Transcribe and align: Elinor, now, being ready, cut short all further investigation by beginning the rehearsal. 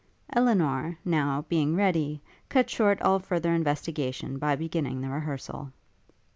Elinor, 0.33 0.97
now, 1.05 1.43
being 1.47 1.75
ready, 1.75 2.21
cut 2.49 2.67
short 2.71 2.99
all 3.03 3.19
further 3.19 3.53
investigation 3.53 4.39
by 4.39 4.55
beginning 4.55 4.99
the 5.01 5.09
rehearsal. 5.09 5.71